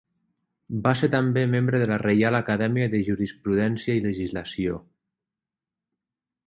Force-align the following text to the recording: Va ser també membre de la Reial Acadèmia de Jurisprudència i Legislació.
Va 0.85 0.93
ser 1.01 1.09
també 1.15 1.43
membre 1.51 1.81
de 1.83 1.87
la 1.91 1.99
Reial 2.03 2.37
Acadèmia 2.39 2.89
de 2.95 3.03
Jurisprudència 3.11 4.01
i 4.01 4.05
Legislació. 4.09 4.83